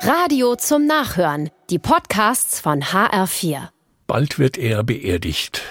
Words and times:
Radio 0.00 0.56
zum 0.56 0.86
Nachhören. 0.86 1.50
Die 1.70 1.78
Podcasts 1.78 2.60
von 2.60 2.82
HR4. 2.82 3.68
Bald 4.06 4.38
wird 4.38 4.58
er 4.58 4.84
beerdigt. 4.84 5.62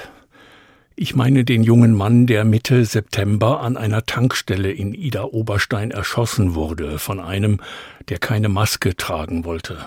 Ich 0.96 1.16
meine 1.16 1.46
den 1.46 1.64
jungen 1.64 1.94
Mann, 1.94 2.26
der 2.26 2.44
Mitte 2.44 2.86
September 2.86 3.62
an 3.62 3.78
einer 3.78 4.06
Tankstelle 4.06 4.72
in 4.72 4.94
Ida 4.94 5.24
Oberstein 5.24 5.92
erschossen 5.92 6.56
wurde 6.56 6.98
von 7.00 7.20
einem, 7.20 7.62
der 8.10 8.18
keine 8.18 8.50
Maske 8.50 8.96
tragen 8.96 9.46
wollte. 9.46 9.78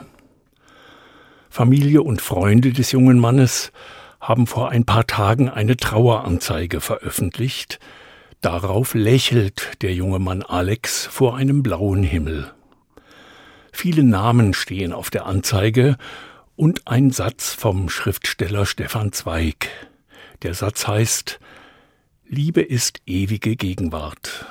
Familie 1.50 2.02
und 2.02 2.20
Freunde 2.20 2.73
des 2.73 2.93
jungen 2.93 3.18
Mannes 3.18 3.73
haben 4.20 4.46
vor 4.46 4.70
ein 4.70 4.84
paar 4.84 5.07
Tagen 5.07 5.48
eine 5.48 5.77
Traueranzeige 5.77 6.80
veröffentlicht. 6.80 7.80
Darauf 8.41 8.95
lächelt 8.95 9.82
der 9.82 9.93
junge 9.95 10.20
Mann 10.20 10.43
Alex 10.43 11.07
vor 11.07 11.36
einem 11.36 11.62
blauen 11.62 12.05
Himmel. 12.05 12.52
Viele 13.80 14.02
Namen 14.02 14.55
stehen 14.55 14.92
auf 14.92 15.09
der 15.09 15.27
Anzeige 15.27 15.98
und 16.56 16.88
ein 16.88 17.12
Satz 17.12 17.55
vom 17.55 17.88
Schriftsteller 17.88 18.66
Stefan 18.66 19.12
Zweig. 19.12 19.68
Der 20.42 20.52
Satz 20.54 20.88
heißt 20.88 21.38
Liebe 22.27 22.60
ist 22.60 23.02
ewige 23.06 23.54
Gegenwart. 23.54 24.46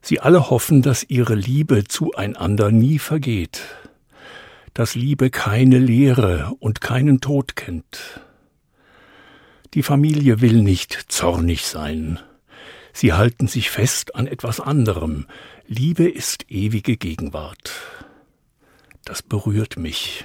Sie 0.00 0.20
alle 0.20 0.48
hoffen, 0.48 0.80
dass 0.80 1.04
ihre 1.06 1.34
Liebe 1.34 1.84
zueinander 1.84 2.70
nie 2.70 2.98
vergeht 2.98 3.60
dass 4.72 4.94
Liebe 4.94 5.28
keine 5.28 5.78
Leere 5.78 6.54
und 6.58 6.80
keinen 6.80 7.20
Tod 7.20 7.56
kennt. 7.56 8.20
Die 9.74 9.82
Familie 9.82 10.40
will 10.40 10.62
nicht 10.62 10.92
zornig 11.08 11.66
sein. 11.66 12.20
Sie 12.96 13.12
halten 13.12 13.46
sich 13.46 13.68
fest 13.68 14.14
an 14.14 14.26
etwas 14.26 14.58
anderem. 14.58 15.26
Liebe 15.66 16.08
ist 16.08 16.50
ewige 16.50 16.96
Gegenwart. 16.96 17.70
Das 19.04 19.22
berührt 19.22 19.76
mich. 19.76 20.24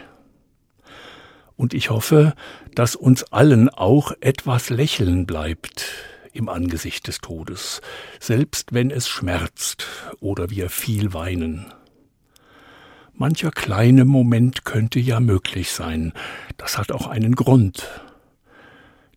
Und 1.58 1.74
ich 1.74 1.90
hoffe, 1.90 2.34
dass 2.74 2.96
uns 2.96 3.24
allen 3.24 3.68
auch 3.68 4.13
etwas 4.22 4.70
Lächeln 4.70 5.26
bleibt 5.26 5.86
im 6.32 6.48
Angesicht 6.48 7.08
des 7.08 7.18
Todes, 7.18 7.82
selbst 8.22 8.74
wenn 8.74 8.90
es 8.90 9.10
schmerzt 9.10 9.85
oder 10.22 10.50
wir 10.50 10.70
viel 10.70 11.13
weinen. 11.13 11.74
Mancher 13.12 13.52
kleine 13.52 14.06
Moment 14.06 14.63
könnte 14.63 15.02
ja 15.02 15.20
möglich 15.20 15.72
sein. 15.74 16.13
Das 16.56 16.78
hat 16.78 16.94
auch 16.94 17.08
einen 17.08 17.35
Grund. 17.35 17.85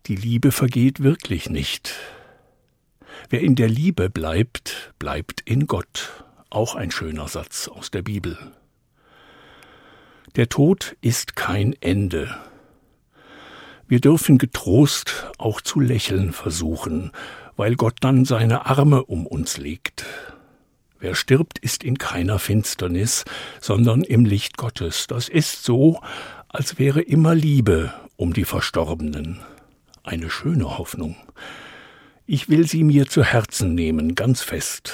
Die 0.07 0.17
Liebe 0.17 0.51
vergeht 0.51 1.01
wirklich 1.01 1.49
nicht. 1.49 1.95
Wer 3.29 3.41
in 3.41 3.55
der 3.55 3.69
Liebe 3.69 4.09
bleibt, 4.09 4.93
bleibt 4.99 5.41
in 5.41 5.67
Gott. 5.67 6.23
Auch 6.49 6.75
ein 6.75 6.91
schöner 6.91 7.27
Satz 7.27 7.67
aus 7.67 7.91
der 7.91 8.01
Bibel. 8.01 8.37
Der 10.35 10.49
Tod 10.49 10.95
ist 11.01 11.35
kein 11.35 11.73
Ende. 11.81 12.35
Wir 13.87 13.99
dürfen 13.99 14.37
getrost 14.37 15.31
auch 15.37 15.61
zu 15.61 15.79
lächeln 15.79 16.33
versuchen, 16.33 17.11
weil 17.55 17.75
Gott 17.75 17.97
dann 18.01 18.25
seine 18.25 18.65
Arme 18.65 19.05
um 19.05 19.27
uns 19.27 19.57
legt. 19.57 20.05
Wer 20.99 21.13
stirbt, 21.13 21.59
ist 21.59 21.83
in 21.83 21.97
keiner 21.97 22.39
Finsternis, 22.39 23.25
sondern 23.61 24.01
im 24.01 24.25
Licht 24.25 24.57
Gottes. 24.57 25.07
Das 25.07 25.29
ist 25.29 25.63
so, 25.63 26.01
als 26.49 26.79
wäre 26.79 27.01
immer 27.01 27.35
Liebe 27.35 27.93
um 28.15 28.33
die 28.33 28.45
Verstorbenen. 28.45 29.39
Eine 30.03 30.29
schöne 30.29 30.77
Hoffnung. 30.77 31.15
Ich 32.27 32.49
will 32.49 32.67
sie 32.67 32.83
mir 32.83 33.07
zu 33.07 33.23
Herzen 33.23 33.75
nehmen, 33.75 34.15
ganz 34.15 34.41
fest. 34.41 34.93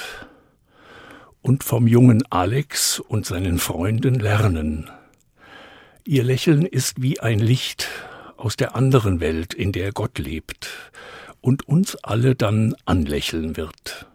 Und 1.40 1.64
vom 1.64 1.86
jungen 1.86 2.22
Alex 2.28 3.00
und 3.00 3.24
seinen 3.24 3.58
Freunden 3.58 4.16
lernen. 4.16 4.90
Ihr 6.04 6.24
Lächeln 6.24 6.66
ist 6.66 7.00
wie 7.00 7.20
ein 7.20 7.38
Licht 7.38 7.88
aus 8.36 8.56
der 8.56 8.76
anderen 8.76 9.20
Welt, 9.20 9.54
in 9.54 9.72
der 9.72 9.92
Gott 9.92 10.18
lebt 10.18 10.68
und 11.40 11.66
uns 11.66 11.96
alle 11.96 12.34
dann 12.34 12.74
anlächeln 12.84 13.56
wird. 13.56 14.11